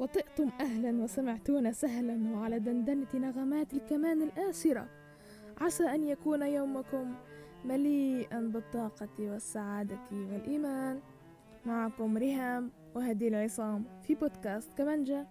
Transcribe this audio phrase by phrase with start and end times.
[0.00, 4.88] وطئتم أهلا وسمعتون سهلا وعلى دندنة نغمات الكمان الآسرة.
[5.60, 7.14] عسى أن يكون يومكم
[7.64, 11.00] مليئا بالطاقة والسعادة والإيمان.
[11.66, 15.26] معكم ريهام وهدي العصام في بودكاست كمانجا.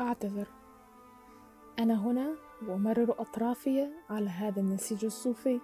[0.00, 0.48] أعتذر.
[1.78, 2.34] أنا هنا
[2.68, 5.60] وأمرر أطرافي على هذا النسيج الصوفي.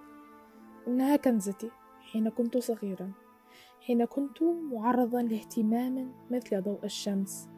[0.87, 3.11] إنها كنزتي حين كنت صغيرا.
[3.81, 7.49] حين كنت معرضا لاهتمام مثل ضوء الشمس.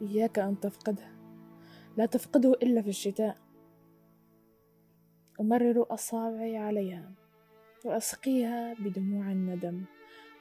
[0.00, 1.14] إياك أن تفقده.
[1.96, 3.36] لا تفقده إلا في الشتاء.
[5.40, 7.12] أمرر أصابعي عليها
[7.84, 9.84] وأسقيها بدموع الندم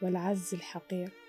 [0.01, 1.22] والعز الحقير.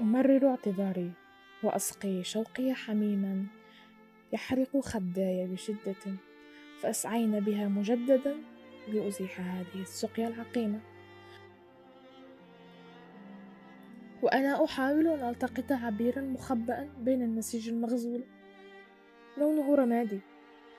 [0.00, 1.12] أمرر اعتذاري
[1.62, 3.46] وأسقي شوقي حميما.
[4.32, 6.16] يحرق خداي بشدة
[6.80, 8.36] فأسعين بها مجددا
[8.88, 10.80] لأزيح هذه السقيا العقيمة.
[14.22, 18.24] وأنا أحاول أن ألتقط عبيرا مخبأ بين النسيج المغزول.
[19.38, 20.20] لونه رمادي.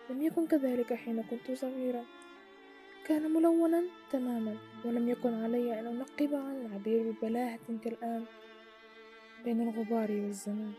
[0.09, 2.03] لم يكن كذلك حين كنت صغيرا.
[3.07, 8.25] كان ملونا تماما ولم يكن علي أن أنقب عن عبير ببلاهة كالآن.
[9.45, 10.73] بين الغبار والزمان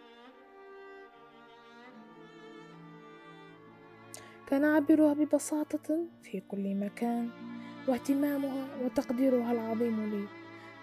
[4.46, 7.30] كان عبرها ببساطة في كل مكان
[7.88, 10.26] واهتمامها وتقديرها العظيم لي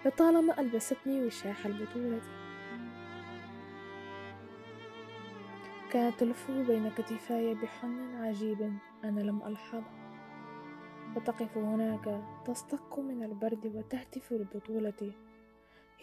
[0.06, 2.22] لطالما ألبستني وشاح البطولة.
[5.91, 9.84] كانت تلف بين كتفاي بحن عجيب أنا لم ألحظه.
[11.16, 15.12] وتقف هناك تصطك من البرد وتهتف لبطولتي.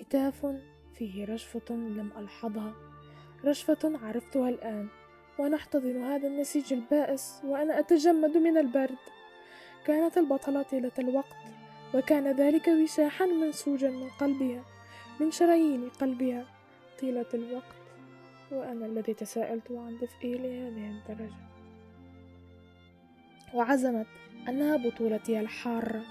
[0.01, 0.47] هتاف
[0.95, 2.73] فيه رشفة لم ألحظها.
[3.45, 4.89] رشفة عرفتها الآن
[5.39, 8.99] وأنا أحتضن هذا النسيج البائس وأنا أتجمد من البرد.
[9.87, 11.37] كانت البطلة طيلة الوقت
[11.95, 14.65] وكان ذلك وشاحا منسوجا من قلبها
[15.21, 16.47] من شرايين قلبها.
[17.01, 17.77] طيلة الوقت
[18.53, 21.35] وأنا الذي تساءلت عن دفئه لهذه الدرجة.
[23.55, 24.07] وعزمت
[24.49, 26.03] أنها بطولتي الحارة.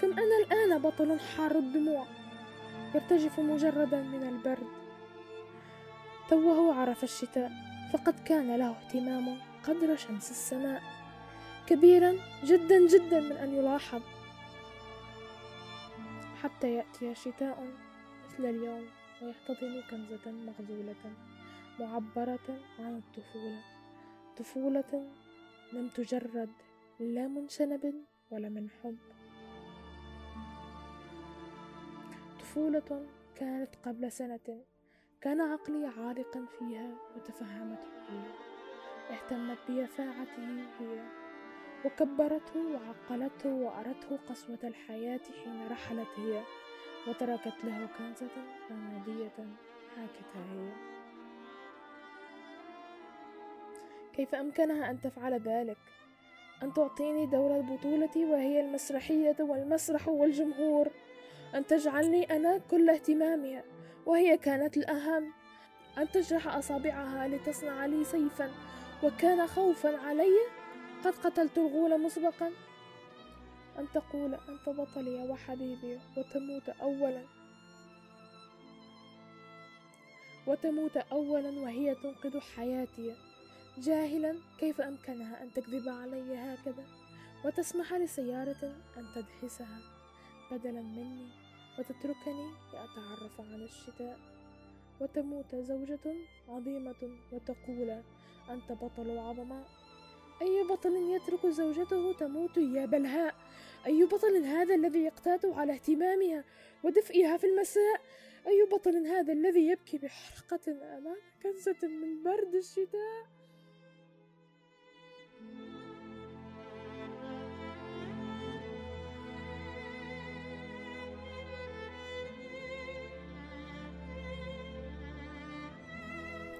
[0.00, 2.06] كم أنا الآن بطل حار الدموع؟
[2.94, 4.66] يرتجف مجردا من البرد.
[6.28, 7.52] توه عرف الشتاء
[7.92, 10.82] فقد كان له اهتمام قدر شمس السماء.
[11.66, 14.02] كبيرا جدا جدا من أن يلاحظ.
[16.42, 17.66] حتى يأتي شتاء
[18.24, 18.86] مثل اليوم
[19.22, 21.14] ويحتضن كنزة مغزولة
[21.80, 23.60] معبرة عن الطفولة.
[24.36, 25.10] طفولة
[25.72, 26.50] لم تجرد
[27.00, 27.94] لا من شنب
[28.30, 28.98] ولا من حب.
[32.52, 34.64] طفولة كانت قبل سنة.
[35.20, 38.22] كان عقلي عالقا فيها وتفهمته هي.
[39.10, 40.48] اهتمت بيفاعته
[40.80, 41.02] هي.
[41.84, 46.42] وكبرته وعقلته وأرته قسوة الحياة حين رحلت هي.
[47.08, 48.30] وتركت له كنزة
[48.70, 49.46] رمادية
[49.96, 50.72] هكذا هي.
[54.12, 55.78] كيف أمكنها أن تفعل ذلك؟
[56.62, 60.90] أن تعطيني دور البطولة وهي المسرحية والمسرح والجمهور.
[61.54, 63.64] أن تجعلني أنا كل اهتمامها
[64.06, 65.32] وهي كانت الأهم
[65.98, 68.50] أن تجرح أصابعها لتصنع لي سيفا
[69.02, 70.36] وكان خوفا علي؟
[71.04, 72.52] قد قتلت الغول مسبقا.
[73.78, 77.24] أن تقول أنت بطلي وحبيبي وتموت أولا.
[80.46, 83.16] وتموت أولا وهي تنقذ حياتي.
[83.78, 86.84] جاهلا كيف أمكنها أن تكذب علي هكذا؟
[87.44, 90.01] وتسمح لسيارة أن تدهسها
[90.52, 91.28] بدلا مني
[91.78, 94.18] وتتركني لأتعرف على الشتاء.
[95.00, 96.14] وتموت زوجة
[96.48, 97.90] عظيمة وتقول
[98.50, 99.68] أنت بطل العظماء
[100.42, 103.34] أي بطل يترك زوجته تموت يا بلهاء؟
[103.86, 106.44] أي بطل هذا الذي يقتات على اهتمامها
[106.84, 108.00] ودفئها في المساء؟
[108.46, 113.41] أي بطل هذا الذي يبكي بحرقة أمام كنزة من برد الشتاء؟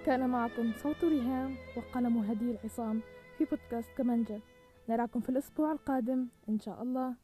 [0.07, 3.01] كان معكم صوت ريهام وقلم هدي العصام
[3.39, 4.41] في بودكاست كمانجة.
[4.89, 7.15] نراكم في الأسبوع القادم إن شاء الله.